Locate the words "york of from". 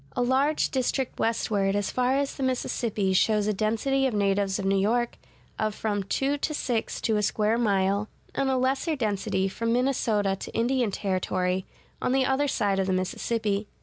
4.79-6.01